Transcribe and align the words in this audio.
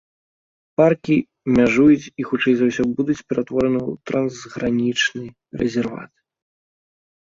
Паркі 0.79 1.17
мяжуюць 1.57 2.09
і 2.23 2.27
хутчэй 2.31 2.55
за 2.63 2.71
ўсё 2.71 2.83
будуць 2.97 3.19
ператвораны 3.29 3.79
ў 3.89 3.91
трансгранічны 4.11 5.25
рэзерват. 5.65 6.13